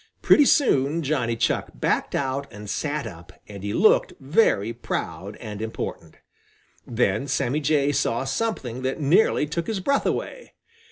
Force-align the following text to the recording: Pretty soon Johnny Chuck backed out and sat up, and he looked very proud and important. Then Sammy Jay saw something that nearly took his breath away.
Pretty 0.23 0.45
soon 0.45 1.03
Johnny 1.03 1.35
Chuck 1.35 1.69
backed 1.75 2.15
out 2.15 2.51
and 2.51 2.67
sat 2.67 3.05
up, 3.05 3.33
and 3.47 3.61
he 3.61 3.71
looked 3.71 4.13
very 4.19 4.73
proud 4.73 5.35
and 5.35 5.61
important. 5.61 6.15
Then 6.87 7.27
Sammy 7.27 7.59
Jay 7.59 7.91
saw 7.91 8.23
something 8.23 8.81
that 8.81 8.99
nearly 8.99 9.45
took 9.45 9.67
his 9.67 9.79
breath 9.79 10.07
away. 10.07 10.53